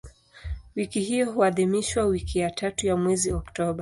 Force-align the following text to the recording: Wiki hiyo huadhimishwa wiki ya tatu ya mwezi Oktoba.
Wiki 0.75 0.99
hiyo 1.01 1.31
huadhimishwa 1.31 2.05
wiki 2.05 2.39
ya 2.39 2.51
tatu 2.51 2.87
ya 2.87 2.97
mwezi 2.97 3.33
Oktoba. 3.33 3.69